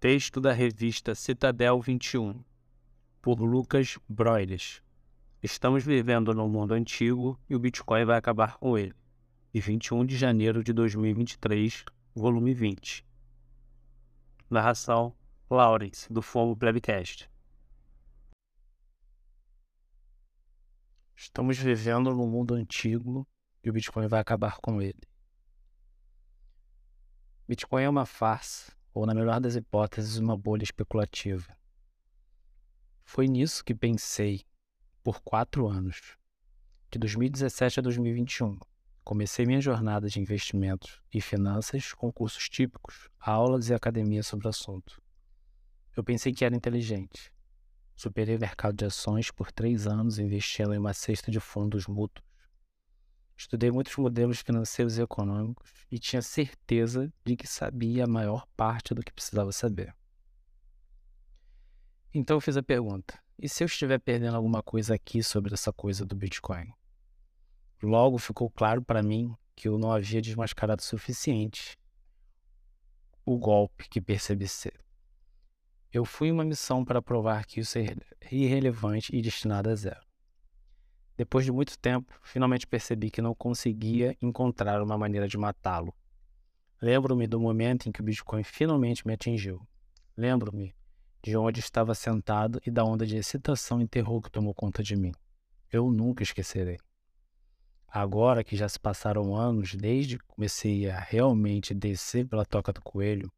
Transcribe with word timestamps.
Texto 0.00 0.40
da 0.40 0.50
revista 0.50 1.14
Citadel 1.14 1.78
21, 1.78 2.42
por 3.20 3.38
Lucas 3.42 3.98
Broiles. 4.08 4.82
Estamos 5.42 5.84
vivendo 5.84 6.32
num 6.32 6.48
mundo 6.48 6.72
antigo 6.72 7.38
e 7.50 7.54
o 7.54 7.58
Bitcoin 7.58 8.06
vai 8.06 8.16
acabar 8.16 8.56
com 8.56 8.78
ele. 8.78 8.94
E 9.52 9.60
21 9.60 10.06
de 10.06 10.16
janeiro 10.16 10.64
de 10.64 10.72
2023, 10.72 11.84
volume 12.14 12.54
20. 12.54 13.06
Narração 14.48 15.14
Lawrence, 15.50 16.10
do 16.10 16.22
Fomo 16.22 16.56
Plebcast. 16.56 17.30
Estamos 21.14 21.58
vivendo 21.58 22.14
num 22.14 22.26
mundo 22.26 22.54
antigo 22.54 23.28
e 23.62 23.68
o 23.68 23.72
Bitcoin 23.74 24.06
vai 24.06 24.20
acabar 24.20 24.56
com 24.62 24.80
ele. 24.80 25.02
Bitcoin 27.46 27.82
é 27.82 27.88
uma 27.90 28.06
farsa, 28.06 28.79
ou 28.92 29.06
na 29.06 29.14
melhor 29.14 29.40
das 29.40 29.54
hipóteses, 29.54 30.16
uma 30.16 30.36
bolha 30.36 30.62
especulativa. 30.62 31.56
Foi 33.04 33.26
nisso 33.26 33.64
que 33.64 33.74
pensei 33.74 34.42
por 35.02 35.20
quatro 35.20 35.68
anos, 35.68 36.16
de 36.90 36.98
2017 36.98 37.80
a 37.80 37.82
2021. 37.82 38.58
Comecei 39.02 39.46
minha 39.46 39.60
jornada 39.60 40.08
de 40.08 40.20
investimentos 40.20 41.00
e 41.12 41.20
finanças 41.20 41.92
com 41.92 42.12
cursos 42.12 42.48
típicos, 42.48 43.08
aulas 43.18 43.68
e 43.68 43.74
academia 43.74 44.22
sobre 44.22 44.46
o 44.46 44.50
assunto. 44.50 45.00
Eu 45.96 46.04
pensei 46.04 46.32
que 46.32 46.44
era 46.44 46.54
inteligente. 46.54 47.32
Superei 47.96 48.36
o 48.36 48.40
mercado 48.40 48.76
de 48.76 48.84
ações 48.84 49.30
por 49.30 49.50
três 49.50 49.86
anos 49.86 50.18
investindo 50.18 50.72
em 50.72 50.78
uma 50.78 50.94
cesta 50.94 51.30
de 51.30 51.40
fundos 51.40 51.86
mútuos 51.86 52.29
Estudei 53.40 53.70
muitos 53.70 53.96
modelos 53.96 54.42
financeiros 54.42 54.98
e 54.98 55.02
econômicos 55.02 55.72
e 55.90 55.98
tinha 55.98 56.20
certeza 56.20 57.10
de 57.24 57.34
que 57.34 57.46
sabia 57.46 58.04
a 58.04 58.06
maior 58.06 58.46
parte 58.54 58.92
do 58.92 59.02
que 59.02 59.10
precisava 59.10 59.50
saber. 59.50 59.96
Então 62.12 62.36
eu 62.36 62.40
fiz 62.42 62.58
a 62.58 62.62
pergunta: 62.62 63.18
e 63.38 63.48
se 63.48 63.64
eu 63.64 63.66
estiver 63.66 63.98
perdendo 63.98 64.36
alguma 64.36 64.62
coisa 64.62 64.94
aqui 64.94 65.22
sobre 65.22 65.54
essa 65.54 65.72
coisa 65.72 66.04
do 66.04 66.14
Bitcoin? 66.14 66.70
Logo 67.82 68.18
ficou 68.18 68.50
claro 68.50 68.84
para 68.84 69.02
mim 69.02 69.34
que 69.56 69.68
eu 69.68 69.78
não 69.78 69.90
havia 69.90 70.20
desmascarado 70.20 70.82
o 70.82 70.84
suficiente 70.84 71.78
o 73.24 73.38
golpe 73.38 73.88
que 73.88 74.02
percebi 74.02 74.46
ser. 74.46 74.78
Eu 75.90 76.04
fui 76.04 76.28
em 76.28 76.32
uma 76.32 76.44
missão 76.44 76.84
para 76.84 77.00
provar 77.00 77.46
que 77.46 77.60
isso 77.60 77.78
é 77.78 77.96
irrelevante 78.30 79.16
e 79.16 79.22
destinado 79.22 79.70
a 79.70 79.74
zero. 79.74 80.09
Depois 81.20 81.44
de 81.44 81.52
muito 81.52 81.78
tempo, 81.78 82.18
finalmente 82.22 82.66
percebi 82.66 83.10
que 83.10 83.20
não 83.20 83.34
conseguia 83.34 84.16
encontrar 84.22 84.82
uma 84.82 84.96
maneira 84.96 85.28
de 85.28 85.36
matá-lo. 85.36 85.94
Lembro-me 86.80 87.26
do 87.26 87.38
momento 87.38 87.86
em 87.86 87.92
que 87.92 88.00
o 88.00 88.02
Bitcoin 88.02 88.42
finalmente 88.42 89.06
me 89.06 89.12
atingiu. 89.12 89.60
Lembro-me 90.16 90.74
de 91.22 91.36
onde 91.36 91.60
estava 91.60 91.94
sentado 91.94 92.58
e 92.66 92.70
da 92.70 92.82
onda 92.86 93.04
de 93.04 93.18
excitação 93.18 93.82
e 93.82 93.86
terror 93.86 94.22
que 94.22 94.30
tomou 94.30 94.54
conta 94.54 94.82
de 94.82 94.96
mim. 94.96 95.12
Eu 95.70 95.92
nunca 95.92 96.22
esquecerei. 96.22 96.78
Agora 97.86 98.42
que 98.42 98.56
já 98.56 98.66
se 98.66 98.80
passaram 98.80 99.36
anos 99.36 99.74
desde 99.74 100.16
que 100.16 100.24
comecei 100.26 100.88
a 100.88 100.98
realmente 100.98 101.74
descer 101.74 102.26
pela 102.26 102.46
toca 102.46 102.72
do 102.72 102.80
coelho, 102.80 103.30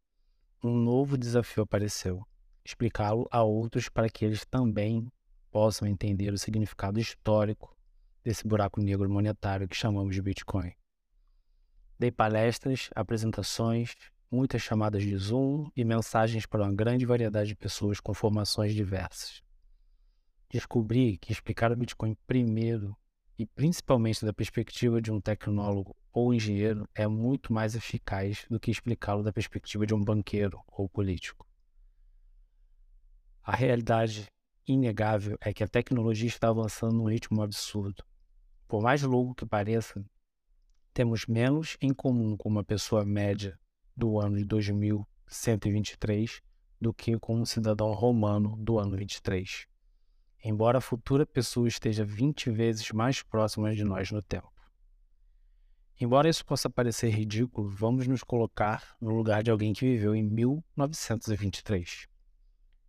um 0.63 0.73
novo 0.73 1.19
desafio 1.19 1.65
apareceu: 1.65 2.25
explicá-lo 2.65 3.27
a 3.29 3.43
outros 3.43 3.89
para 3.89 4.09
que 4.09 4.25
eles 4.25 4.45
também 4.45 5.11
possam 5.53 5.87
entender 5.87 6.33
o 6.33 6.39
significado 6.39 6.99
histórico 6.99 7.77
desse 8.25 8.49
buraco 8.49 8.81
negro 8.81 9.09
monetário 9.09 9.69
que 9.69 9.77
chamamos 9.77 10.15
de 10.15 10.23
Bitcoin. 10.23 10.73
Dei 11.99 12.11
palestras, 12.11 12.89
apresentações, 12.95 13.95
muitas 14.31 14.63
chamadas 14.63 15.03
de 15.03 15.15
Zoom 15.17 15.71
e 15.77 15.85
mensagens 15.85 16.47
para 16.47 16.63
uma 16.63 16.75
grande 16.75 17.05
variedade 17.05 17.51
de 17.51 17.55
pessoas 17.55 18.01
com 18.01 18.15
formações 18.15 18.75
diversas. 18.75 19.43
Descobri 20.49 21.19
que 21.19 21.33
explicar 21.33 21.71
o 21.71 21.77
Bitcoin 21.77 22.17
primeiro 22.27 22.97
e 23.39 23.45
principalmente 23.45 24.25
da 24.25 24.33
perspectiva 24.33 25.03
de 25.03 25.13
um 25.13 25.21
tecnólogo 25.21 25.95
ou 26.13 26.33
engenheiro 26.33 26.89
é 26.95 27.07
muito 27.07 27.53
mais 27.53 27.75
eficaz 27.75 28.47
do 28.49 28.59
que 28.59 28.71
explicá-lo 28.71 29.23
da 29.23 29.33
perspectiva 29.33 29.87
de 29.87 29.95
um 29.95 30.03
banqueiro 30.03 30.61
ou 30.67 30.89
político. 30.89 31.47
A 33.43 33.55
realidade 33.55 34.27
inegável 34.67 35.37
é 35.41 35.53
que 35.53 35.63
a 35.65 35.69
tecnologia 35.69 36.29
está 36.29 36.49
avançando 36.49 36.95
num 36.95 37.09
ritmo 37.09 37.43
absurdo. 37.43 38.05
Por 38.67 38.83
mais 38.83 39.03
louco 39.03 39.35
que 39.35 39.45
pareça, 39.47 40.05
temos 40.95 41.27
menos 41.27 41.77
em 41.81 41.93
comum 41.93 42.37
com 42.37 42.49
uma 42.49 42.65
pessoa 42.65 43.05
média 43.05 43.59
do 43.97 44.19
ano 44.19 44.37
de 44.37 44.45
2123 44.45 46.41
do 46.81 46.93
que 46.93 47.19
com 47.19 47.41
um 47.41 47.45
cidadão 47.45 47.93
romano 47.93 48.57
do 48.57 48.79
ano 48.79 48.97
23, 48.97 49.67
embora 50.45 50.79
a 50.79 50.81
futura 50.81 51.25
pessoa 51.25 51.69
esteja 51.69 52.05
20 52.05 52.51
vezes 52.51 52.91
mais 52.91 53.23
próxima 53.23 53.75
de 53.75 53.85
nós 53.85 54.11
no 54.11 54.21
tempo. 54.21 54.51
Embora 56.01 56.29
isso 56.29 56.45
possa 56.45 56.69
parecer 56.69 57.11
ridículo, 57.11 57.69
vamos 57.69 58.09
nos 58.09 58.25
colocar 58.25 58.97
no 59.01 59.15
lugar 59.15 59.43
de 59.43 59.51
alguém 59.51 59.73
que 59.73 59.85
viveu 59.85 60.15
em 60.17 60.23
1923. 60.23 62.12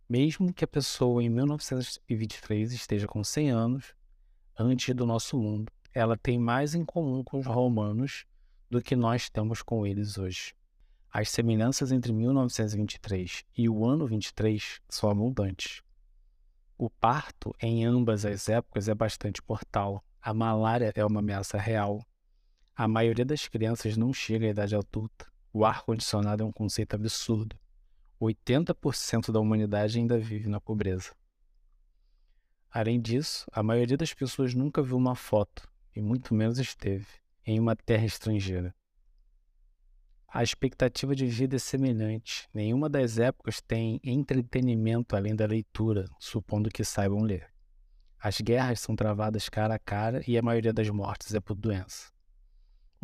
Mesmo 0.08 0.52
que 0.52 0.64
a 0.64 0.68
pessoa 0.68 1.22
em 1.22 1.30
1923 1.30 2.72
esteja 2.72 3.06
com 3.06 3.24
100 3.24 3.50
anos, 3.50 3.94
antes 4.58 4.94
do 4.94 5.06
nosso 5.06 5.38
mundo, 5.38 5.72
ela 5.94 6.16
tem 6.16 6.38
mais 6.38 6.74
em 6.74 6.84
comum 6.84 7.24
com 7.24 7.38
os 7.38 7.46
romanos 7.46 8.26
do 8.68 8.82
que 8.82 8.94
nós 8.94 9.30
temos 9.30 9.62
com 9.62 9.86
eles 9.86 10.18
hoje. 10.18 10.54
As 11.10 11.30
semelhanças 11.30 11.90
entre 11.90 12.12
1923 12.12 13.44
e 13.56 13.68
o 13.68 13.86
ano 13.86 14.06
23 14.06 14.80
são 14.88 15.08
abundantes. 15.08 15.82
O 16.76 16.90
parto 16.90 17.54
em 17.62 17.86
ambas 17.86 18.26
as 18.26 18.48
épocas 18.48 18.88
é 18.88 18.94
bastante 18.94 19.40
mortal. 19.48 20.04
A 20.20 20.34
malária 20.34 20.92
é 20.94 21.04
uma 21.04 21.20
ameaça 21.20 21.56
real. 21.56 22.04
A 22.76 22.86
maioria 22.86 23.24
das 23.24 23.48
crianças 23.48 23.96
não 23.96 24.12
chega 24.12 24.46
à 24.46 24.50
idade 24.50 24.74
adulta. 24.74 25.26
O 25.52 25.64
ar-condicionado 25.64 26.42
é 26.42 26.46
um 26.46 26.52
conceito 26.52 26.94
absurdo. 26.94 27.56
80% 28.20 29.30
da 29.32 29.40
humanidade 29.40 29.98
ainda 29.98 30.18
vive 30.18 30.48
na 30.48 30.60
pobreza. 30.60 31.12
Além 32.70 33.00
disso, 33.00 33.46
a 33.52 33.62
maioria 33.62 33.96
das 33.96 34.12
pessoas 34.12 34.54
nunca 34.54 34.82
viu 34.82 34.96
uma 34.96 35.14
foto, 35.14 35.68
e 35.94 36.02
muito 36.02 36.34
menos 36.34 36.58
esteve, 36.58 37.06
em 37.46 37.60
uma 37.60 37.76
terra 37.76 38.04
estrangeira. 38.04 38.74
A 40.26 40.42
expectativa 40.42 41.14
de 41.14 41.26
vida 41.26 41.54
é 41.54 41.58
semelhante. 41.60 42.48
Nenhuma 42.52 42.88
das 42.88 43.18
épocas 43.18 43.60
tem 43.60 44.00
entretenimento 44.02 45.14
além 45.14 45.36
da 45.36 45.46
leitura, 45.46 46.06
supondo 46.18 46.68
que 46.70 46.84
saibam 46.84 47.22
ler. 47.22 47.48
As 48.18 48.40
guerras 48.40 48.80
são 48.80 48.96
travadas 48.96 49.48
cara 49.48 49.76
a 49.76 49.78
cara 49.78 50.24
e 50.26 50.36
a 50.36 50.42
maioria 50.42 50.72
das 50.72 50.90
mortes 50.90 51.34
é 51.34 51.40
por 51.40 51.54
doença. 51.54 52.13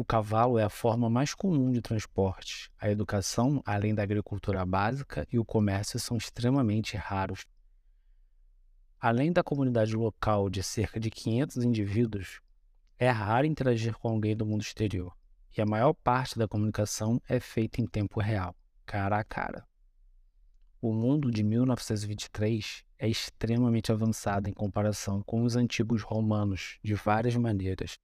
O 0.00 0.04
cavalo 0.04 0.58
é 0.58 0.64
a 0.64 0.70
forma 0.70 1.10
mais 1.10 1.34
comum 1.34 1.70
de 1.70 1.82
transporte. 1.82 2.72
A 2.80 2.90
educação, 2.90 3.62
além 3.66 3.94
da 3.94 4.02
agricultura 4.02 4.64
básica, 4.64 5.28
e 5.30 5.38
o 5.38 5.44
comércio 5.44 6.00
são 6.00 6.16
extremamente 6.16 6.96
raros. 6.96 7.44
Além 8.98 9.30
da 9.30 9.42
comunidade 9.42 9.94
local 9.94 10.48
de 10.48 10.62
cerca 10.62 10.98
de 10.98 11.10
500 11.10 11.64
indivíduos, 11.64 12.40
é 12.98 13.10
raro 13.10 13.46
interagir 13.46 13.94
com 13.98 14.08
alguém 14.08 14.34
do 14.34 14.46
mundo 14.46 14.62
exterior, 14.62 15.14
e 15.54 15.60
a 15.60 15.66
maior 15.66 15.92
parte 15.92 16.38
da 16.38 16.48
comunicação 16.48 17.20
é 17.28 17.38
feita 17.38 17.82
em 17.82 17.86
tempo 17.86 18.20
real, 18.20 18.56
cara 18.86 19.18
a 19.18 19.22
cara. 19.22 19.66
O 20.80 20.94
mundo 20.94 21.30
de 21.30 21.42
1923 21.42 22.86
é 22.98 23.06
extremamente 23.06 23.92
avançado 23.92 24.48
em 24.48 24.54
comparação 24.54 25.22
com 25.22 25.42
os 25.42 25.56
antigos 25.56 26.00
romanos 26.00 26.78
de 26.82 26.94
várias 26.94 27.36
maneiras 27.36 27.98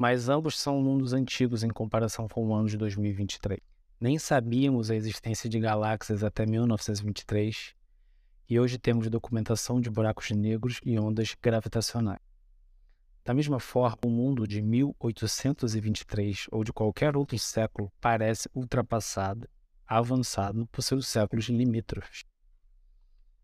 mas 0.00 0.30
ambos 0.30 0.58
são 0.58 0.80
mundos 0.80 1.12
antigos 1.12 1.62
em 1.62 1.68
comparação 1.68 2.26
com 2.26 2.46
o 2.46 2.54
ano 2.54 2.66
de 2.66 2.78
2023. 2.78 3.60
Nem 4.00 4.18
sabíamos 4.18 4.90
a 4.90 4.96
existência 4.96 5.46
de 5.46 5.60
galáxias 5.60 6.24
até 6.24 6.46
1923 6.46 7.74
e 8.48 8.58
hoje 8.58 8.78
temos 8.78 9.10
documentação 9.10 9.78
de 9.78 9.90
buracos 9.90 10.30
negros 10.30 10.80
e 10.86 10.98
ondas 10.98 11.36
gravitacionais. 11.38 12.22
Da 13.22 13.34
mesma 13.34 13.60
forma, 13.60 13.98
o 14.02 14.08
mundo 14.08 14.48
de 14.48 14.62
1823 14.62 16.46
ou 16.50 16.64
de 16.64 16.72
qualquer 16.72 17.14
outro 17.14 17.38
século 17.38 17.92
parece 18.00 18.48
ultrapassado, 18.54 19.46
avançado 19.86 20.66
por 20.68 20.80
seus 20.80 21.06
séculos 21.08 21.44
limítrofes. 21.50 22.24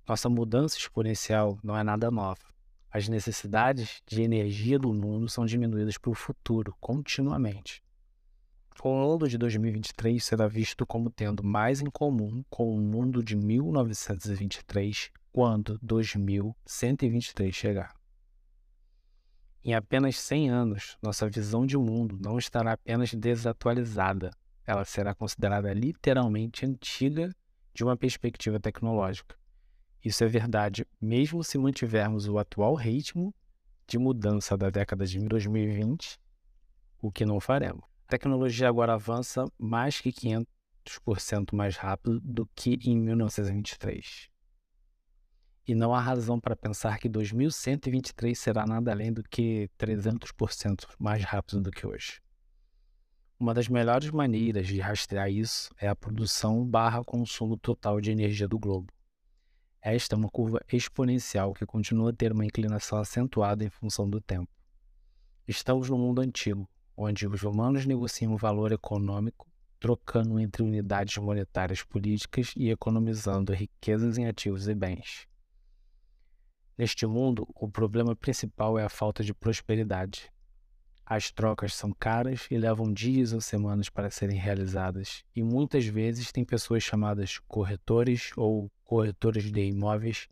Nossa 0.09 0.31
mudança 0.31 0.79
exponencial 0.79 1.59
não 1.63 1.77
é 1.77 1.85
nada 1.85 2.11
nova. 2.11 2.56
As 2.97 3.11
necessidades 3.11 4.01
de 4.07 4.23
energia 4.23 4.79
do 4.79 4.91
mundo 4.91 5.29
são 5.29 5.45
diminuídas 5.45 5.99
para 5.99 6.11
o 6.11 6.15
futuro 6.15 6.75
continuamente. 6.81 7.83
O 8.83 8.89
mundo 8.89 9.29
de 9.29 9.37
2023 9.37 10.25
será 10.25 10.49
visto 10.49 10.87
como 10.87 11.11
tendo 11.11 11.45
mais 11.45 11.83
em 11.83 11.91
comum 11.91 12.43
com 12.49 12.75
o 12.75 12.81
mundo 12.81 13.23
de 13.23 13.37
1923 13.37 15.11
quando 15.31 15.79
2123 15.83 17.55
chegar. 17.55 17.95
Em 19.63 19.75
apenas 19.75 20.19
100 20.19 20.49
anos, 20.49 20.97
nossa 21.03 21.29
visão 21.29 21.67
de 21.67 21.77
mundo 21.77 22.19
não 22.19 22.39
estará 22.39 22.73
apenas 22.73 23.13
desatualizada, 23.13 24.31
ela 24.67 24.87
será 24.87 25.15
considerada 25.15 25.71
literalmente 25.75 26.65
antiga 26.65 27.31
de 27.75 27.85
uma 27.85 27.95
perspectiva 27.95 28.59
tecnológica. 28.59 29.37
Isso 30.05 30.23
é 30.23 30.29
verdade 30.29 30.87
mesmo 31.01 31.43
se 31.43 31.59
mantivermos 31.59 32.29
o 32.29 32.39
atual 32.39 32.75
ritmo 32.75 33.35
de 33.87 33.99
mudança 33.99 34.57
da 34.57 34.71
década 34.71 35.07
de 35.07 35.19
2020, 35.19 36.19
o 37.01 37.11
que 37.11 37.25
não 37.25 37.41
faremos. 37.41 37.85
A 38.07 38.11
tecnologia 38.11 38.69
agora 38.69 38.95
avança 38.95 39.45
mais 39.59 40.01
que 40.01 40.13
500% 40.13 41.55
mais 41.55 41.77
rápido 41.77 42.21
do 42.21 42.47
que 42.55 42.79
em 42.85 42.97
1923. 42.97 44.29
E 45.67 45.75
não 45.75 45.93
há 45.93 46.01
razão 46.01 46.39
para 46.39 46.55
pensar 46.55 46.99
que 46.99 47.09
2123 47.09 48.39
será 48.39 48.65
nada 48.65 48.93
além 48.93 49.13
do 49.13 49.25
que 49.25 49.69
300% 49.77 50.87
mais 50.99 51.25
rápido 51.25 51.61
do 51.61 51.73
que 51.73 51.85
hoje. 51.85 52.21
Uma 53.39 53.53
das 53.53 53.69
melhores 53.69 54.11
maneiras 54.11 54.69
de 54.69 54.81
rastrear 54.81 55.31
isso 55.31 55.75
é 55.79 55.89
a 55.89 55.97
produção 55.97 56.65
barra 56.65 57.05
consumo 57.05 57.57
total 57.57 58.01
de 58.01 58.11
energia 58.11 58.47
do 58.47 58.59
globo. 58.59 58.96
Esta 59.89 60.17
é 60.17 60.19
uma 60.19 60.29
curva 60.29 60.61
exponencial 60.73 61.55
que 61.55 61.65
continua 61.65 62.11
a 62.11 62.13
ter 62.13 62.33
uma 62.33 62.45
inclinação 62.45 62.99
acentuada 62.99 63.63
em 63.63 63.71
função 63.71 64.11
do 64.11 64.21
tempo. 64.21 64.51
Estamos 65.47 65.89
no 65.89 65.97
mundo 65.97 66.21
antigo, 66.21 66.69
onde 66.97 67.25
os 67.25 67.45
humanos 67.45 67.87
negociam 67.87 68.35
o 68.35 68.37
valor 68.37 68.73
econômico, 68.73 69.49
trocando 69.79 70.41
entre 70.41 70.65
unidades 70.65 71.17
monetárias 71.19 71.85
políticas 71.85 72.53
e 72.57 72.69
economizando 72.69 73.53
riquezas 73.53 74.19
em 74.19 74.27
ativos 74.27 74.67
e 74.67 74.75
bens. 74.75 75.29
Neste 76.77 77.07
mundo, 77.07 77.47
o 77.55 77.71
problema 77.71 78.17
principal 78.17 78.77
é 78.77 78.83
a 78.83 78.89
falta 78.89 79.23
de 79.23 79.33
prosperidade, 79.33 80.33
as 81.09 81.31
trocas 81.31 81.73
são 81.73 81.93
caras 81.93 82.49
e 82.51 82.59
levam 82.59 82.93
dias 82.93 83.33
ou 83.33 83.41
semanas 83.41 83.89
para 83.89 84.11
serem 84.11 84.37
realizadas, 84.37 85.23
e 85.33 85.45
muitas 85.45 85.87
vezes 85.87 86.33
tem 86.33 86.45
pessoas 86.45 86.83
chamadas 86.83 87.39
corretores 87.47 88.33
ou 88.37 88.69
corretores 88.87 89.51
de 89.51 89.67
imóveis 89.67 90.29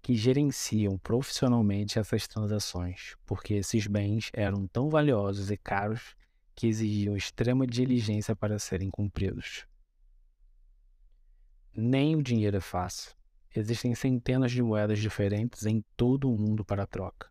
que 0.00 0.14
gerenciam 0.14 0.96
profissionalmente 0.98 1.98
essas 1.98 2.28
transações, 2.28 3.16
porque 3.26 3.54
esses 3.54 3.86
bens 3.88 4.30
eram 4.32 4.66
tão 4.68 4.88
valiosos 4.88 5.50
e 5.50 5.56
caros 5.56 6.14
que 6.54 6.68
exigiam 6.68 7.16
extrema 7.16 7.66
diligência 7.66 8.36
para 8.36 8.58
serem 8.58 8.90
cumpridos. 8.90 9.66
Nem 11.74 12.14
o 12.14 12.22
dinheiro 12.22 12.56
é 12.56 12.60
fácil. 12.60 13.12
Existem 13.54 13.94
centenas 13.94 14.52
de 14.52 14.62
moedas 14.62 15.00
diferentes 15.00 15.66
em 15.66 15.82
todo 15.96 16.30
o 16.30 16.38
mundo 16.38 16.64
para 16.64 16.86
troca 16.86 17.28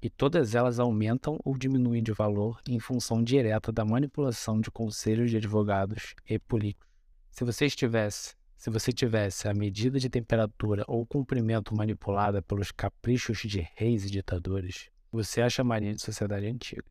e 0.00 0.08
todas 0.08 0.54
elas 0.54 0.78
aumentam 0.78 1.38
ou 1.44 1.56
diminuem 1.56 2.02
de 2.02 2.12
valor 2.12 2.60
em 2.68 2.78
função 2.78 3.22
direta 3.22 3.72
da 3.72 3.84
manipulação 3.84 4.60
de 4.60 4.70
conselhos 4.70 5.30
de 5.30 5.38
advogados 5.38 6.14
e 6.28 6.38
políticos. 6.38 6.88
Se 7.30 7.44
você 7.44 7.66
estivesse, 7.66 8.34
se 8.58 8.70
você 8.70 8.92
tivesse 8.92 9.46
a 9.46 9.54
medida 9.54 10.00
de 10.00 10.10
temperatura 10.10 10.84
ou 10.88 11.06
comprimento 11.06 11.76
manipulada 11.76 12.42
pelos 12.42 12.72
caprichos 12.72 13.38
de 13.38 13.60
reis 13.76 14.04
e 14.04 14.10
ditadores, 14.10 14.90
você 15.12 15.40
a 15.40 15.48
chamaria 15.48 15.94
de 15.94 16.02
sociedade 16.02 16.44
antiga. 16.44 16.84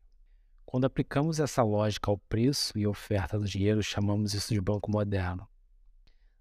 Quando 0.64 0.86
aplicamos 0.86 1.38
essa 1.38 1.62
lógica 1.62 2.10
ao 2.10 2.16
preço 2.16 2.78
e 2.78 2.86
oferta 2.86 3.38
do 3.38 3.44
dinheiro, 3.44 3.82
chamamos 3.82 4.32
isso 4.32 4.54
de 4.54 4.60
banco 4.62 4.90
moderno. 4.90 5.46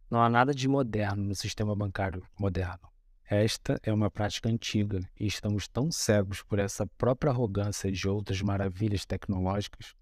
Não 0.10 0.22
há 0.22 0.30
nada 0.30 0.54
de 0.54 0.66
moderno 0.66 1.26
no 1.26 1.36
sistema 1.36 1.76
bancário 1.76 2.24
moderno. 2.40 2.88
Esta 3.30 3.78
é 3.84 3.92
uma 3.92 4.10
prática 4.10 4.48
antiga 4.48 5.02
e 5.20 5.28
estamos 5.28 5.68
tão 5.68 5.92
cegos 5.92 6.42
por 6.42 6.58
essa 6.58 6.88
própria 6.98 7.34
arrogância 7.34 7.92
de 7.92 8.08
outras 8.08 8.42
maravilhas 8.42 9.06
tecnológicas 9.06 9.94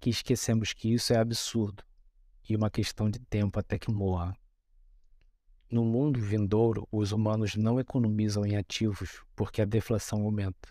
que 0.00 0.08
esquecemos 0.08 0.72
que 0.72 0.94
isso 0.94 1.12
é 1.12 1.18
absurdo 1.18 1.84
e 2.48 2.56
uma 2.56 2.70
questão 2.70 3.10
de 3.10 3.18
tempo 3.18 3.60
até 3.60 3.78
que 3.78 3.90
morra. 3.90 4.34
No 5.70 5.84
mundo 5.84 6.20
vindouro, 6.20 6.86
os 6.90 7.12
humanos 7.12 7.56
não 7.56 7.80
economizam 7.80 8.44
em 8.44 8.56
ativos 8.56 9.22
porque 9.34 9.62
a 9.62 9.64
deflação 9.64 10.22
aumenta. 10.22 10.68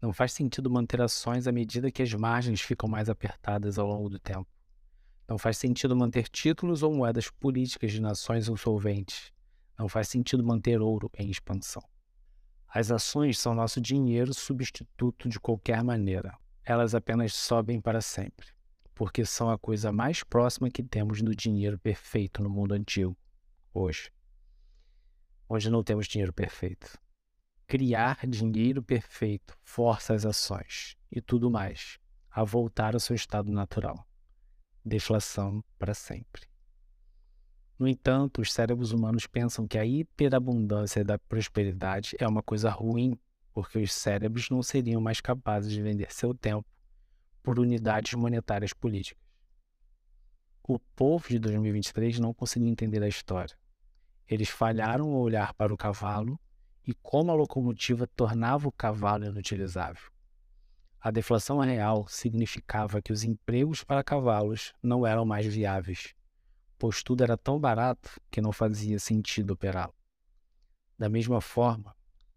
Não 0.00 0.12
faz 0.12 0.32
sentido 0.32 0.70
manter 0.70 1.00
ações 1.00 1.46
à 1.46 1.52
medida 1.52 1.90
que 1.90 2.02
as 2.02 2.12
margens 2.14 2.60
ficam 2.60 2.88
mais 2.88 3.08
apertadas 3.08 3.78
ao 3.78 3.86
longo 3.86 4.08
do 4.08 4.18
tempo. 4.18 4.46
Não 5.28 5.38
faz 5.38 5.58
sentido 5.58 5.96
manter 5.96 6.28
títulos 6.28 6.82
ou 6.82 6.94
moedas 6.94 7.30
políticas 7.30 7.92
de 7.92 8.00
nações 8.00 8.48
insolventes 8.48 9.32
não 9.78 9.88
faz 9.88 10.08
sentido 10.08 10.42
manter 10.42 10.80
ouro 10.80 11.10
em 11.16 11.30
expansão. 11.30 11.82
As 12.68 12.90
ações 12.90 13.38
são 13.38 13.54
nosso 13.54 13.80
dinheiro 13.80 14.32
substituto 14.34 15.28
de 15.28 15.38
qualquer 15.38 15.82
maneira. 15.84 16.36
Elas 16.64 16.94
apenas 16.94 17.34
sobem 17.34 17.80
para 17.80 18.00
sempre, 18.00 18.48
porque 18.94 19.24
são 19.24 19.50
a 19.50 19.58
coisa 19.58 19.92
mais 19.92 20.22
próxima 20.22 20.70
que 20.70 20.82
temos 20.82 21.22
do 21.22 21.34
dinheiro 21.34 21.78
perfeito 21.78 22.42
no 22.42 22.50
mundo 22.50 22.72
antigo, 22.72 23.16
hoje. 23.78 24.10
Onde 25.48 25.70
não 25.70 25.82
temos 25.82 26.06
dinheiro 26.06 26.32
perfeito. 26.32 26.98
Criar 27.66 28.26
dinheiro 28.26 28.82
perfeito 28.82 29.56
força 29.62 30.14
as 30.14 30.24
ações 30.24 30.96
e 31.10 31.20
tudo 31.20 31.50
mais 31.50 31.98
a 32.30 32.44
voltar 32.44 32.94
ao 32.94 33.00
seu 33.00 33.16
estado 33.16 33.50
natural. 33.50 34.06
Deflação 34.84 35.64
para 35.78 35.94
sempre. 35.94 36.46
No 37.78 37.86
entanto, 37.86 38.40
os 38.40 38.52
cérebros 38.52 38.92
humanos 38.92 39.26
pensam 39.26 39.66
que 39.66 39.78
a 39.78 39.84
hiperabundância 39.84 41.04
da 41.04 41.18
prosperidade 41.18 42.16
é 42.18 42.26
uma 42.26 42.42
coisa 42.42 42.70
ruim, 42.70 43.18
porque 43.52 43.78
os 43.78 43.92
cérebros 43.92 44.48
não 44.48 44.62
seriam 44.62 45.00
mais 45.00 45.20
capazes 45.20 45.72
de 45.72 45.82
vender 45.82 46.12
seu 46.12 46.34
tempo 46.34 46.66
por 47.42 47.58
unidades 47.58 48.14
monetárias 48.14 48.72
políticas. 48.72 49.22
O 50.62 50.78
povo 50.78 51.28
de 51.28 51.38
2023 51.38 52.18
não 52.18 52.34
conseguiu 52.34 52.68
entender 52.68 53.02
a 53.02 53.08
história. 53.08 53.56
Eles 54.28 54.48
falharam 54.48 55.06
ao 55.12 55.20
olhar 55.20 55.54
para 55.54 55.72
o 55.72 55.76
cavalo 55.76 56.38
e 56.86 56.94
como 56.94 57.30
a 57.30 57.34
locomotiva 57.34 58.06
tornava 58.06 58.68
o 58.68 58.72
cavalo 58.72 59.24
inutilizável. 59.24 60.10
A 61.00 61.10
deflação 61.10 61.60
real 61.60 62.06
significava 62.08 63.00
que 63.00 63.12
os 63.12 63.22
empregos 63.22 63.84
para 63.84 64.02
cavalos 64.02 64.72
não 64.82 65.06
eram 65.06 65.24
mais 65.24 65.46
viáveis 65.46 66.14
pois 66.78 67.02
tudo 67.02 67.22
era 67.22 67.36
tão 67.36 67.58
barato 67.58 68.20
que 68.30 68.40
não 68.40 68.52
fazia 68.52 68.98
sentido 68.98 69.52
operá-lo. 69.52 69.94
Da 70.98 71.08
mesma 71.08 71.40
forma, 71.40 71.94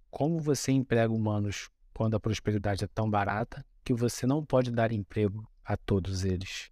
como 0.10 0.40
você 0.40 0.72
emprega 0.72 1.14
humanos 1.14 1.70
quando 1.94 2.16
a 2.16 2.20
prosperidade 2.20 2.84
é 2.84 2.88
tão 2.88 3.10
barata 3.10 3.66
que 3.84 3.94
você 3.94 4.26
não 4.26 4.46
pode 4.46 4.72
dar 4.72 4.92
emprego 4.92 5.48
a 5.64 5.76
todos 5.76 6.24
eles? 6.24 6.72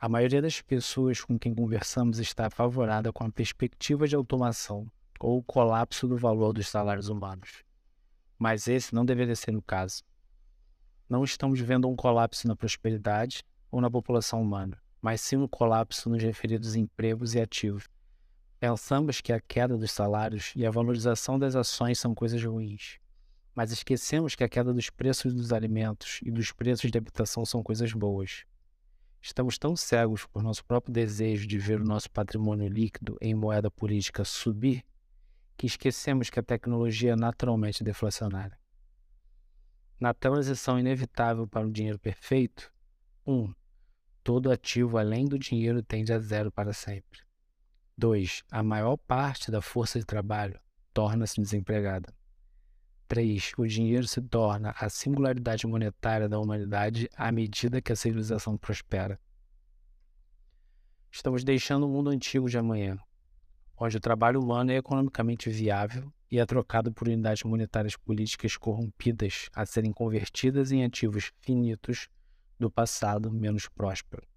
A 0.00 0.08
maioria 0.08 0.40
das 0.40 0.60
pessoas 0.60 1.20
com 1.20 1.38
quem 1.38 1.54
conversamos 1.54 2.18
está 2.18 2.46
apavorada 2.46 3.12
com 3.12 3.24
a 3.24 3.30
perspectiva 3.30 4.06
de 4.06 4.14
automação 4.14 4.90
ou 5.18 5.38
o 5.38 5.42
colapso 5.42 6.06
do 6.06 6.16
valor 6.16 6.52
dos 6.52 6.68
salários 6.68 7.08
humanos. 7.08 7.64
Mas 8.38 8.68
esse 8.68 8.94
não 8.94 9.04
deveria 9.04 9.34
ser 9.34 9.56
o 9.56 9.62
caso. 9.62 10.04
Não 11.08 11.24
estamos 11.24 11.58
vendo 11.60 11.88
um 11.88 11.96
colapso 11.96 12.46
na 12.46 12.54
prosperidade 12.54 13.42
ou 13.70 13.80
na 13.80 13.90
população 13.90 14.40
humana 14.40 14.78
mas 15.00 15.20
sim 15.20 15.36
um 15.36 15.48
colapso 15.48 16.10
nos 16.10 16.22
referidos 16.22 16.74
empregos 16.74 17.34
e 17.34 17.40
ativos. 17.40 17.84
Pensamos 18.58 19.20
que 19.20 19.32
a 19.32 19.40
queda 19.40 19.76
dos 19.76 19.92
salários 19.92 20.52
e 20.56 20.66
a 20.66 20.70
valorização 20.70 21.38
das 21.38 21.54
ações 21.54 21.98
são 21.98 22.14
coisas 22.14 22.42
ruins, 22.42 22.98
mas 23.54 23.70
esquecemos 23.70 24.34
que 24.34 24.42
a 24.42 24.48
queda 24.48 24.72
dos 24.72 24.90
preços 24.90 25.32
dos 25.32 25.52
alimentos 25.52 26.20
e 26.22 26.30
dos 26.30 26.50
preços 26.50 26.90
de 26.90 26.98
habitação 26.98 27.44
são 27.44 27.62
coisas 27.62 27.92
boas. 27.92 28.44
Estamos 29.20 29.58
tão 29.58 29.76
cegos 29.76 30.26
por 30.26 30.42
nosso 30.42 30.64
próprio 30.64 30.92
desejo 30.92 31.46
de 31.46 31.58
ver 31.58 31.80
o 31.80 31.84
nosso 31.84 32.10
patrimônio 32.10 32.68
líquido 32.68 33.16
em 33.20 33.34
moeda 33.34 33.70
política 33.70 34.24
subir 34.24 34.84
que 35.56 35.66
esquecemos 35.66 36.30
que 36.30 36.38
a 36.38 36.42
tecnologia 36.42 37.12
é 37.12 37.16
naturalmente 37.16 37.82
deflacionária. 37.82 38.56
Na 39.98 40.14
transição 40.14 40.78
inevitável 40.78 41.48
para 41.48 41.66
o 41.66 41.72
dinheiro 41.72 41.98
perfeito, 41.98 42.72
1. 43.26 43.34
Um, 43.34 43.54
todo 44.22 44.52
ativo 44.52 44.96
além 44.96 45.24
do 45.24 45.36
dinheiro 45.36 45.82
tende 45.82 46.12
a 46.12 46.18
zero 46.20 46.52
para 46.52 46.72
sempre. 46.72 47.20
2. 47.96 48.44
A 48.52 48.62
maior 48.62 48.96
parte 48.96 49.50
da 49.50 49.60
força 49.60 49.98
de 49.98 50.06
trabalho 50.06 50.60
torna-se 50.94 51.40
desempregada. 51.40 52.14
3. 53.08 53.52
O 53.56 53.66
dinheiro 53.66 54.06
se 54.06 54.20
torna 54.20 54.74
a 54.78 54.90
singularidade 54.90 55.66
monetária 55.66 56.28
da 56.28 56.38
humanidade 56.38 57.08
à 57.16 57.32
medida 57.32 57.80
que 57.80 57.90
a 57.90 57.96
civilização 57.96 58.56
prospera. 58.56 59.18
Estamos 61.10 61.42
deixando 61.42 61.86
o 61.86 61.88
mundo 61.88 62.10
antigo 62.10 62.50
de 62.50 62.58
amanhã, 62.58 62.98
onde 63.78 63.96
o 63.96 64.00
trabalho 64.00 64.40
humano 64.40 64.70
é 64.70 64.76
economicamente 64.76 65.48
viável 65.48 66.12
e 66.30 66.38
é 66.38 66.44
trocado 66.44 66.92
por 66.92 67.08
unidades 67.08 67.42
monetárias 67.44 67.96
políticas 67.96 68.58
corrompidas 68.58 69.48
a 69.54 69.64
serem 69.64 69.90
convertidas 69.90 70.70
em 70.70 70.84
ativos 70.84 71.32
finitos 71.40 72.08
do 72.58 72.70
passado 72.70 73.32
menos 73.32 73.66
próspero. 73.68 74.28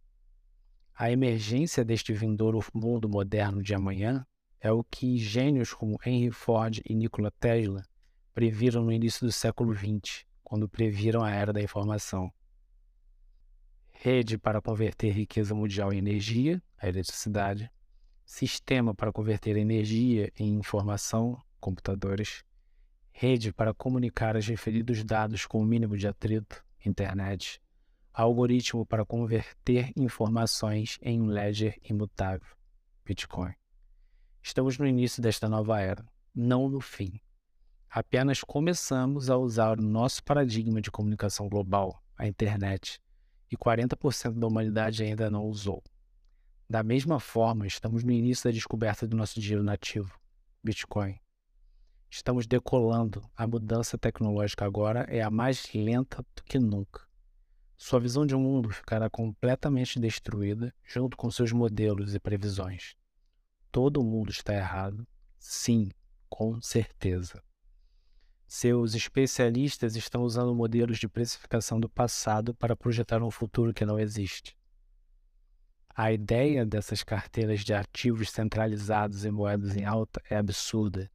A 0.95 1.11
emergência 1.11 1.83
deste 1.83 2.13
vindouro 2.13 2.63
mundo 2.73 3.09
moderno 3.09 3.61
de 3.61 3.73
amanhã 3.73 4.25
é 4.61 4.71
o 4.71 4.81
que 4.81 5.17
gênios 5.17 5.73
como 5.73 5.99
Henry 6.05 6.31
Ford 6.31 6.79
e 6.85 6.95
Nikola 6.95 7.31
Tesla 7.31 7.83
previram 8.33 8.83
no 8.83 8.91
início 8.91 9.25
do 9.25 9.31
século 9.31 9.73
XX, 9.73 10.25
quando 10.43 10.67
previram 10.67 11.23
a 11.23 11.31
era 11.31 11.53
da 11.53 11.61
informação. 11.61 12.31
Rede 13.89 14.37
para 14.37 14.61
converter 14.61 15.11
riqueza 15.11 15.53
mundial 15.53 15.93
em 15.93 15.97
energia, 15.97 16.61
a 16.77 16.87
eletricidade, 16.87 17.69
sistema 18.25 18.95
para 18.95 19.11
converter 19.11 19.57
energia 19.57 20.31
em 20.37 20.55
informação, 20.55 21.41
computadores, 21.59 22.43
rede 23.11 23.53
para 23.53 23.73
comunicar 23.73 24.35
os 24.35 24.47
referidos 24.47 25.03
dados 25.03 25.45
com 25.45 25.61
o 25.61 25.65
mínimo 25.65 25.97
de 25.97 26.07
atrito, 26.07 26.63
internet, 26.83 27.61
algoritmo 28.13 28.85
para 28.85 29.05
converter 29.05 29.91
informações 29.95 30.97
em 31.01 31.21
um 31.21 31.27
ledger 31.27 31.77
imutável, 31.83 32.47
Bitcoin. 33.05 33.53
Estamos 34.41 34.77
no 34.77 34.87
início 34.87 35.21
desta 35.21 35.47
nova 35.47 35.79
era, 35.79 36.03
não 36.33 36.67
no 36.67 36.81
fim. 36.81 37.21
Apenas 37.93 38.41
começamos 38.41 39.29
a 39.29 39.35
usar 39.35 39.77
o 39.77 39.81
nosso 39.81 40.23
paradigma 40.23 40.79
de 40.81 40.89
comunicação 40.89 41.49
global, 41.49 42.01
a 42.17 42.25
internet, 42.25 43.01
e 43.51 43.57
40% 43.57 44.39
da 44.39 44.47
humanidade 44.47 45.03
ainda 45.03 45.29
não 45.29 45.43
usou. 45.43 45.83
Da 46.69 46.83
mesma 46.83 47.19
forma, 47.19 47.67
estamos 47.67 48.01
no 48.05 48.13
início 48.13 48.45
da 48.45 48.51
descoberta 48.51 49.05
do 49.05 49.17
nosso 49.17 49.41
dinheiro 49.41 49.61
nativo, 49.61 50.17
Bitcoin. 50.63 51.19
Estamos 52.09 52.47
decolando. 52.47 53.29
A 53.35 53.45
mudança 53.45 53.97
tecnológica 53.97 54.63
agora 54.63 55.01
é 55.09 55.21
a 55.21 55.29
mais 55.29 55.67
lenta 55.73 56.25
do 56.33 56.43
que 56.45 56.57
nunca. 56.57 57.05
Sua 57.75 57.99
visão 57.99 58.25
de 58.25 58.35
mundo 58.37 58.69
ficará 58.69 59.09
completamente 59.09 59.99
destruída 59.99 60.73
junto 60.81 61.17
com 61.17 61.29
seus 61.29 61.51
modelos 61.51 62.15
e 62.15 62.21
previsões. 62.21 62.95
Todo 63.69 64.01
mundo 64.01 64.31
está 64.31 64.53
errado? 64.53 65.05
Sim, 65.37 65.89
com 66.29 66.61
certeza. 66.61 67.43
Seus 68.53 68.95
especialistas 68.95 69.95
estão 69.95 70.23
usando 70.23 70.53
modelos 70.53 70.99
de 70.99 71.07
precificação 71.07 71.79
do 71.79 71.87
passado 71.87 72.53
para 72.53 72.75
projetar 72.75 73.23
um 73.23 73.31
futuro 73.31 73.73
que 73.73 73.85
não 73.85 73.97
existe. 73.97 74.57
A 75.95 76.11
ideia 76.11 76.65
dessas 76.65 77.01
carteiras 77.01 77.61
de 77.61 77.73
ativos 77.73 78.29
centralizados 78.29 79.23
e 79.23 79.31
moedas 79.31 79.77
em 79.77 79.85
alta 79.85 80.21
é 80.29 80.35
absurda. 80.35 81.09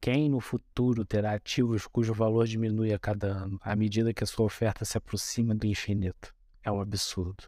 Quem 0.00 0.28
no 0.28 0.40
futuro 0.40 1.04
terá 1.04 1.34
ativos 1.34 1.86
cujo 1.86 2.12
valor 2.12 2.48
diminui 2.48 2.92
a 2.92 2.98
cada 2.98 3.28
ano, 3.28 3.56
à 3.62 3.76
medida 3.76 4.12
que 4.12 4.24
a 4.24 4.26
sua 4.26 4.46
oferta 4.46 4.84
se 4.84 4.98
aproxima 4.98 5.54
do 5.54 5.68
infinito? 5.68 6.34
É 6.64 6.72
um 6.72 6.80
absurdo. 6.80 7.44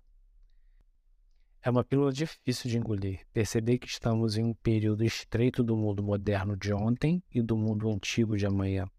É 1.65 1.71
uma 1.71 1.85
pílula 1.85 2.13
difícil 2.13 2.69
de 2.69 2.77
engolir. 2.77 3.21
Perceber 3.33 3.79
que 3.79 3.87
estamos 3.87 4.37
em 4.37 4.43
um 4.43 4.53
período 4.53 5.05
estreito 5.05 5.63
do 5.63 5.77
mundo 5.77 6.03
moderno 6.03 6.57
de 6.57 6.75
ontem 6.75 7.23
e 7.31 7.41
do 7.41 7.57
mundo 7.57 7.89
antigo 7.89 8.37
de 8.37 8.45
amanhã. 8.45 8.91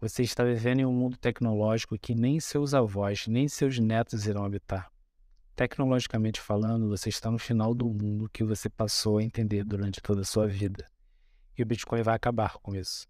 Você 0.00 0.22
está 0.22 0.44
vivendo 0.44 0.78
em 0.78 0.86
um 0.86 0.92
mundo 0.92 1.16
tecnológico 1.16 1.98
que 1.98 2.14
nem 2.14 2.38
seus 2.38 2.72
avós, 2.72 3.26
nem 3.26 3.48
seus 3.48 3.80
netos 3.80 4.26
irão 4.26 4.44
habitar. 4.44 4.92
Tecnologicamente 5.56 6.40
falando, 6.40 6.88
você 6.88 7.08
está 7.08 7.32
no 7.32 7.38
final 7.38 7.74
do 7.74 7.86
mundo 7.86 8.30
que 8.32 8.44
você 8.44 8.70
passou 8.70 9.18
a 9.18 9.24
entender 9.24 9.64
durante 9.64 10.00
toda 10.00 10.20
a 10.20 10.24
sua 10.24 10.46
vida. 10.46 10.88
E 11.58 11.64
o 11.64 11.66
Bitcoin 11.66 12.02
vai 12.02 12.14
acabar 12.14 12.58
com 12.58 12.76
isso. 12.76 13.08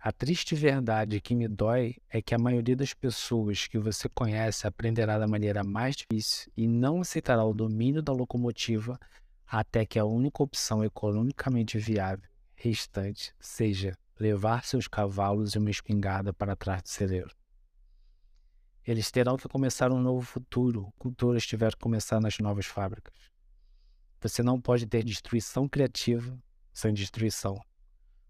A 0.00 0.12
triste 0.12 0.54
verdade 0.54 1.20
que 1.20 1.34
me 1.34 1.48
dói 1.48 1.96
é 2.08 2.22
que 2.22 2.32
a 2.32 2.38
maioria 2.38 2.76
das 2.76 2.94
pessoas 2.94 3.66
que 3.66 3.78
você 3.78 4.08
conhece 4.08 4.64
aprenderá 4.64 5.18
da 5.18 5.26
maneira 5.26 5.64
mais 5.64 5.96
difícil 5.96 6.52
e 6.56 6.68
não 6.68 7.00
aceitará 7.00 7.44
o 7.44 7.52
domínio 7.52 8.00
da 8.00 8.12
locomotiva 8.12 8.98
até 9.44 9.84
que 9.84 9.98
a 9.98 10.04
única 10.04 10.40
opção 10.40 10.84
economicamente 10.84 11.78
viável 11.78 12.28
restante 12.54 13.34
seja 13.40 13.98
levar 14.20 14.64
seus 14.64 14.86
cavalos 14.86 15.54
e 15.54 15.58
uma 15.58 15.70
espingarda 15.70 16.32
para 16.32 16.54
trás 16.54 16.80
do 16.82 16.88
celeiro. 16.88 17.34
Eles 18.86 19.10
terão 19.10 19.36
que 19.36 19.48
começar 19.48 19.90
um 19.90 20.00
novo 20.00 20.24
futuro, 20.24 20.82
o 20.86 20.92
cultura 20.92 21.38
estiver 21.38 21.72
que 21.72 21.80
começar 21.80 22.20
nas 22.20 22.38
novas 22.38 22.66
fábricas. 22.66 23.14
Você 24.20 24.44
não 24.44 24.60
pode 24.60 24.86
ter 24.86 25.02
destruição 25.02 25.68
criativa 25.68 26.38
sem 26.72 26.94
destruição. 26.94 27.60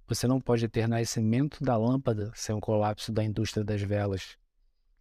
Você 0.09 0.27
não 0.27 0.41
pode 0.41 0.67
ter 0.69 0.89
nascimento 0.89 1.63
da 1.63 1.77
lâmpada 1.77 2.33
sem 2.35 2.55
o 2.55 2.61
colapso 2.61 3.13
da 3.13 3.23
indústria 3.23 3.63
das 3.63 3.83
velas. 3.83 4.39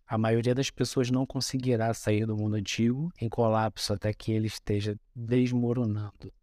A 0.05 0.17
maioria 0.17 0.53
das 0.53 0.69
pessoas 0.69 1.09
não 1.09 1.25
conseguirá 1.25 1.93
sair 1.93 2.25
do 2.25 2.35
mundo 2.35 2.57
antigo 2.57 3.09
em 3.21 3.29
colapso 3.29 3.93
até 3.93 4.13
que 4.13 4.33
ele 4.33 4.47
esteja 4.47 4.99
desmoronando. 5.15 6.33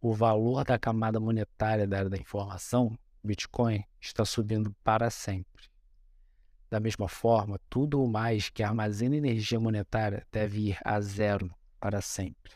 O 0.00 0.14
valor 0.14 0.64
da 0.64 0.78
camada 0.78 1.20
monetária 1.20 1.86
da 1.86 1.98
era 1.98 2.08
da 2.08 2.16
informação, 2.16 2.98
Bitcoin, 3.22 3.84
está 4.00 4.24
subindo 4.24 4.74
para 4.82 5.10
sempre. 5.10 5.68
Da 6.70 6.80
mesma 6.80 7.08
forma, 7.08 7.60
tudo 7.68 8.02
o 8.02 8.08
mais 8.08 8.48
que 8.48 8.62
armazena 8.62 9.16
energia 9.16 9.60
monetária 9.60 10.26
deve 10.32 10.70
ir 10.70 10.78
a 10.82 10.98
zero 11.02 11.54
para 11.78 12.00
sempre. 12.00 12.52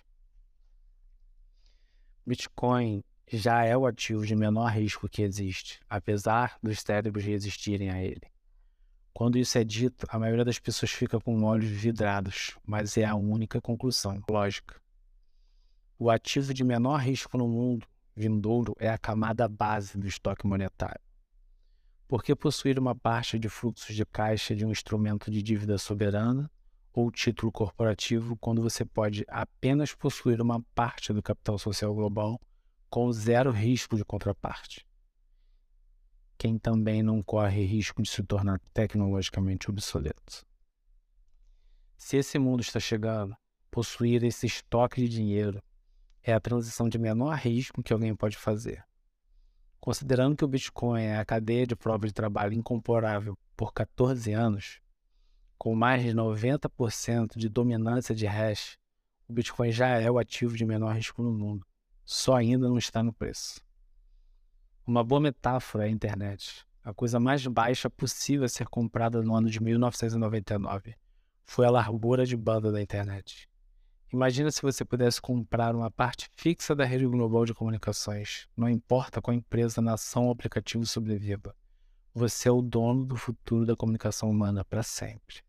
Bitcoin 2.26 3.04
já 3.37 3.64
é 3.64 3.76
o 3.76 3.87
ativo 3.87 4.26
de 4.26 4.34
menor 4.34 4.72
risco 4.72 5.08
que 5.08 5.22
existe, 5.22 5.80
apesar 5.88 6.58
dos 6.62 6.80
cérebros 6.80 7.25
resistirem 7.25 7.90
a 7.90 8.02
ele. 8.02 8.22
Quando 9.12 9.38
isso 9.38 9.58
é 9.58 9.64
dito, 9.64 10.06
a 10.08 10.18
maioria 10.18 10.44
das 10.44 10.58
pessoas 10.58 10.90
fica 10.90 11.20
com 11.20 11.44
olhos 11.44 11.68
vidrados, 11.68 12.56
mas 12.66 12.96
é 12.96 13.04
a 13.04 13.14
única 13.14 13.60
conclusão 13.60 14.22
lógica. 14.28 14.80
O 15.99 16.10
ativo 16.10 16.54
de 16.54 16.64
menor 16.64 16.96
risco 16.96 17.37
no 17.37 17.46
mundo 17.46 17.87
vindouro 18.16 18.75
é 18.78 18.88
a 18.88 18.99
camada 18.99 19.49
base 19.49 19.99
do 19.99 20.06
estoque 20.06 20.46
monetário. 20.46 21.00
Por 22.08 22.25
que 22.25 22.34
possuir 22.34 22.78
uma 22.78 22.94
parte 22.94 23.38
de 23.38 23.49
fluxos 23.49 23.94
de 23.94 24.04
caixa 24.04 24.56
de 24.56 24.64
um 24.64 24.70
instrumento 24.70 25.30
de 25.30 25.42
dívida 25.42 25.78
soberana 25.78 26.50
ou 26.92 27.10
título 27.10 27.52
corporativo 27.52 28.37
quando 28.37 28.60
você 28.60 28.84
pode 28.84 29.25
apenas 29.28 29.94
possuir 29.94 30.40
uma 30.40 30.60
parte 30.75 31.12
do 31.12 31.22
capital 31.22 31.58
social 31.58 31.94
global 31.94 32.40
com 32.90 33.12
zero 33.12 33.52
risco 33.52 33.97
de 33.97 34.04
contraparte. 34.04 34.85
Quem 36.37 36.59
também 36.59 37.04
não 37.04 37.23
corre 37.23 37.64
risco 37.64 38.02
de 38.02 38.11
se 38.11 38.20
tornar 38.25 38.61
tecnologicamente 38.75 39.70
obsoleto. 39.70 40.44
Se 41.97 42.16
esse 42.16 42.37
mundo 42.37 42.62
está 42.62 42.80
chegando, 42.80 43.37
possuir 43.70 44.25
esse 44.25 44.47
estoque 44.47 45.02
de 45.02 45.09
dinheiro 45.09 45.62
é 46.20 46.32
a 46.32 46.40
transição 46.40 46.88
de 46.88 46.99
menor 46.99 47.37
risco 47.37 47.80
que 47.80 47.92
alguém 47.92 48.16
pode 48.16 48.37
fazer. 48.37 48.85
Considerando 49.78 50.37
que 50.37 50.44
o 50.44 50.49
Bitcoin 50.49 51.00
é 51.00 51.18
a 51.18 51.25
cadeia 51.25 51.66
de 51.66 51.76
prova 51.76 52.09
de 52.09 52.12
trabalho 52.12 52.54
incomparável 52.54 53.38
por 53.56 53.73
14 53.73 54.32
anos, 54.32 54.80
com 55.56 55.76
mais 55.76 56.02
de 56.02 56.11
90% 56.11 57.37
de 57.37 57.49
dominância 57.49 58.14
de 58.14 58.26
hash, 58.26 58.76
o 59.28 59.32
Bitcoin 59.32 59.70
já 59.70 59.90
é 60.00 60.11
o 60.11 60.18
ativo 60.18 60.56
de 60.56 60.66
menor 60.66 60.97
risco 60.97 61.23
no 61.23 61.32
mundo 61.32 61.69
só 62.10 62.34
ainda 62.34 62.68
não 62.68 62.76
está 62.76 63.04
no 63.04 63.12
preço. 63.12 63.60
Uma 64.84 65.04
boa 65.04 65.20
metáfora 65.20 65.84
é 65.84 65.86
a 65.86 65.90
internet. 65.90 66.66
A 66.82 66.92
coisa 66.92 67.20
mais 67.20 67.46
baixa 67.46 67.88
possível 67.88 68.46
a 68.46 68.48
ser 68.48 68.66
comprada 68.66 69.22
no 69.22 69.32
ano 69.32 69.48
de 69.48 69.62
1999 69.62 70.96
foi 71.44 71.66
a 71.66 71.70
largura 71.70 72.26
de 72.26 72.36
banda 72.36 72.72
da 72.72 72.82
internet. 72.82 73.48
Imagina 74.12 74.50
se 74.50 74.60
você 74.60 74.84
pudesse 74.84 75.20
comprar 75.20 75.72
uma 75.72 75.88
parte 75.88 76.28
fixa 76.34 76.74
da 76.74 76.84
rede 76.84 77.06
global 77.06 77.44
de 77.44 77.54
comunicações, 77.54 78.48
não 78.56 78.68
importa 78.68 79.22
qual 79.22 79.32
empresa, 79.32 79.80
nação 79.80 80.24
ou 80.24 80.32
aplicativo 80.32 80.84
sobreviva. 80.84 81.54
Você 82.12 82.48
é 82.48 82.52
o 82.52 82.60
dono 82.60 83.04
do 83.04 83.16
futuro 83.16 83.64
da 83.64 83.76
comunicação 83.76 84.28
humana 84.28 84.64
para 84.64 84.82
sempre. 84.82 85.44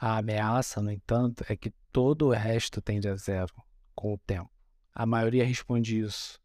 A 0.00 0.16
ameaça, 0.16 0.80
no 0.80 0.90
entanto, 0.90 1.44
é 1.46 1.54
que 1.54 1.70
todo 1.92 2.28
o 2.28 2.30
resto 2.30 2.80
tende 2.80 3.06
a 3.06 3.14
zero 3.16 3.52
com 3.94 4.14
o 4.14 4.18
tempo. 4.18 4.61
A 4.94 5.06
maioria 5.06 5.44
responde 5.44 5.98
isso. 5.98 6.40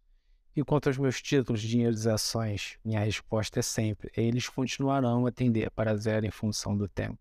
E 0.56 0.64
quanto 0.64 0.88
aos 0.88 0.98
meus 0.98 1.22
títulos, 1.22 1.62
dinheiros 1.62 2.06
e 2.06 2.10
ações, 2.10 2.80
minha 2.84 3.00
resposta 3.00 3.60
é 3.60 3.62
sempre: 3.62 4.12
eles 4.16 4.50
continuarão 4.50 5.26
a 5.26 5.32
tender 5.32 5.70
para 5.72 5.96
zero 5.96 6.26
em 6.26 6.32
função 6.32 6.76
do 6.76 6.88
tempo. 6.88 7.20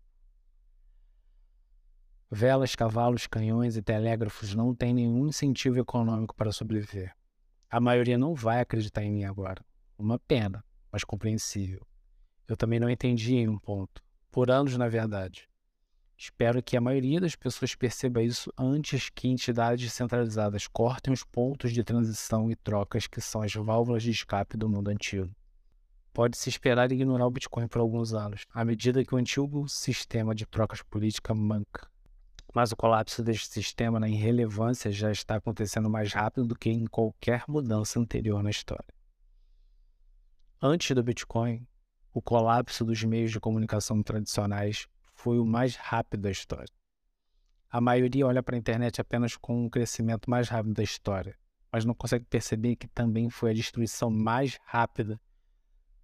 Velas, 2.31 2.75
cavalos, 2.75 3.27
canhões 3.27 3.77
e 3.77 3.81
telégrafos 3.81 4.53
não 4.53 4.75
têm 4.75 4.93
nenhum 4.93 5.27
incentivo 5.27 5.79
econômico 5.79 6.35
para 6.35 6.51
sobreviver. 6.51 7.15
A 7.69 7.79
maioria 7.79 8.17
não 8.17 8.33
vai 8.33 8.59
acreditar 8.59 9.03
em 9.03 9.11
mim 9.11 9.23
agora. 9.23 9.63
Uma 9.97 10.19
pena, 10.19 10.63
mas 10.91 11.03
compreensível. 11.03 11.85
Eu 12.47 12.57
também 12.57 12.79
não 12.79 12.89
entendi 12.89 13.35
em 13.35 13.47
um 13.47 13.59
ponto. 13.59 14.03
Por 14.31 14.49
anos, 14.49 14.75
na 14.77 14.87
verdade. 14.87 15.47
Espero 16.19 16.63
que 16.63 16.75
a 16.75 16.81
maioria 16.81 17.21
das 17.21 17.35
pessoas 17.35 17.75
perceba 17.75 18.23
isso 18.23 18.51
antes 18.57 19.07
que 19.07 19.27
entidades 19.27 19.93
centralizadas 19.93 20.67
cortem 20.67 21.13
os 21.13 21.23
pontos 21.23 21.71
de 21.71 21.83
transição 21.83 22.49
e 22.49 22.55
trocas 22.55 23.05
que 23.05 23.21
são 23.21 23.43
as 23.43 23.53
válvulas 23.53 24.01
de 24.01 24.09
escape 24.09 24.57
do 24.57 24.67
mundo 24.67 24.87
antigo. 24.87 25.29
Pode-se 26.11 26.49
esperar 26.49 26.91
ignorar 26.91 27.27
o 27.27 27.29
Bitcoin 27.29 27.67
por 27.67 27.79
alguns 27.79 28.15
anos, 28.15 28.47
à 28.51 28.65
medida 28.65 29.05
que 29.05 29.13
o 29.13 29.17
antigo 29.19 29.69
sistema 29.69 30.33
de 30.33 30.47
trocas 30.47 30.81
política 30.81 31.35
manca. 31.35 31.87
Mas 32.51 32.71
o 32.71 32.75
colapso 32.75 33.23
deste 33.23 33.49
sistema 33.49 33.99
na 33.99 34.09
irrelevância 34.09 34.91
já 34.91 35.11
está 35.11 35.35
acontecendo 35.35 35.87
mais 35.87 36.11
rápido 36.13 36.47
do 36.47 36.57
que 36.57 36.71
em 36.71 36.87
qualquer 36.87 37.43
mudança 37.47 37.99
anterior 37.99 38.41
na 38.41 38.49
história. 38.49 38.91
Antes 40.59 40.95
do 40.95 41.03
Bitcoin, 41.03 41.67
o 42.11 42.19
colapso 42.19 42.83
dos 42.83 43.03
meios 43.03 43.29
de 43.29 43.39
comunicação 43.39 44.01
tradicionais 44.01 44.87
foi 45.17 45.39
o 45.39 45.45
mais 45.45 45.75
rápido 45.75 46.21
da 46.21 46.31
história. 46.31 46.71
A 47.69 47.81
maioria 47.81 48.25
olha 48.25 48.43
para 48.43 48.55
a 48.55 48.59
internet 48.59 49.01
apenas 49.01 49.35
com 49.35 49.65
um 49.65 49.69
crescimento 49.69 50.29
mais 50.29 50.47
rápido 50.47 50.75
da 50.75 50.83
história, 50.83 51.35
mas 51.71 51.83
não 51.83 51.95
consegue 51.95 52.23
perceber 52.25 52.75
que 52.75 52.87
também 52.87 53.27
foi 53.29 53.49
a 53.49 53.53
destruição 53.53 54.11
mais 54.11 54.59
rápida 54.63 55.19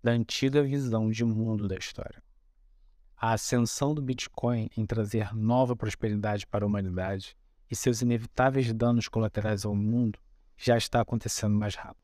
da 0.02 0.12
antiga 0.12 0.64
visão 0.64 1.10
de 1.12 1.24
mundo 1.24 1.68
da 1.68 1.76
história. 1.76 2.22
A 3.16 3.34
ascensão 3.34 3.94
do 3.94 4.02
Bitcoin 4.02 4.68
em 4.76 4.86
trazer 4.86 5.34
nova 5.34 5.76
prosperidade 5.76 6.46
para 6.48 6.66
a 6.66 6.68
humanidade 6.68 7.38
e 7.70 7.76
seus 7.76 8.02
inevitáveis 8.02 8.74
danos 8.74 9.08
colaterais 9.08 9.64
ao 9.64 9.76
mundo 9.76 10.20
já 10.58 10.76
está 10.76 11.00
acontecendo 11.00 11.56
mais 11.56 11.76
rápido. 11.76 12.04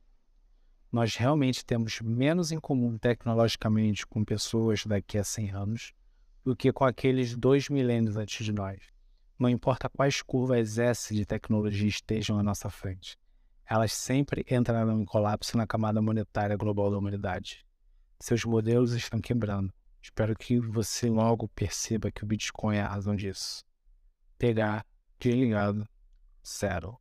Nós 0.91 1.15
realmente 1.15 1.65
temos 1.65 1.99
menos 2.01 2.51
em 2.51 2.59
comum 2.59 2.97
tecnologicamente 2.97 4.05
com 4.05 4.23
pessoas 4.23 4.85
daqui 4.85 5.17
a 5.17 5.23
100 5.23 5.51
anos 5.51 5.93
do 6.43 6.55
que 6.55 6.71
com 6.71 6.85
aqueles 6.85 7.35
dois 7.35 7.69
milênios 7.69 8.17
antes 8.17 8.45
de 8.45 8.51
nós. 8.51 8.79
Não 9.37 9.49
importa 9.49 9.89
quais 9.89 10.21
curvas 10.21 10.77
S 10.77 11.13
de 11.13 11.25
tecnologia 11.25 11.87
estejam 11.87 12.37
à 12.37 12.43
nossa 12.43 12.69
frente, 12.69 13.17
elas 13.65 13.93
sempre 13.93 14.43
entrarão 14.49 14.99
em 14.99 15.05
colapso 15.05 15.55
na 15.55 15.67
camada 15.67 16.01
monetária 16.01 16.57
global 16.57 16.89
da 16.89 16.97
humanidade. 16.97 17.63
Seus 18.19 18.43
modelos 18.43 18.93
estão 18.93 19.21
quebrando. 19.21 19.71
Espero 20.01 20.35
que 20.35 20.59
você 20.59 21.07
logo 21.07 21.47
perceba 21.49 22.11
que 22.11 22.23
o 22.23 22.27
Bitcoin 22.27 22.77
é 22.77 22.81
a 22.81 22.87
razão 22.87 23.15
disso. 23.15 23.63
Pegar, 24.37 24.83
desligado, 25.19 25.87
zero. 26.45 26.97